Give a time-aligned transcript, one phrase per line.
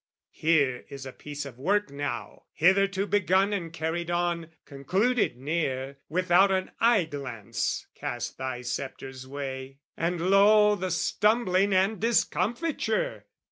[0.33, 6.49] Here is a piece of work now, hitherto Begun and carried on, concluded near, Without
[6.51, 13.25] an eye glance cast thy sceptre's way; And, lo the stumbling and discomfiture!